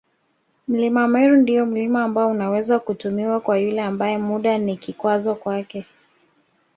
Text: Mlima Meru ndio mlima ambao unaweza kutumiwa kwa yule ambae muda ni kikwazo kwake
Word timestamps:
Mlima 0.67 1.07
Meru 1.07 1.35
ndio 1.35 1.65
mlima 1.65 2.03
ambao 2.03 2.29
unaweza 2.31 2.79
kutumiwa 2.79 3.39
kwa 3.39 3.57
yule 3.59 3.81
ambae 3.81 4.17
muda 4.17 4.57
ni 4.57 4.77
kikwazo 4.77 5.35
kwake 5.35 5.85